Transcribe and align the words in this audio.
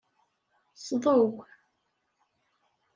Sḍew. 0.85 1.31